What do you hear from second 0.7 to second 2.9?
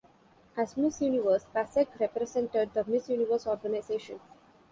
Miss Universe, Pasek represented the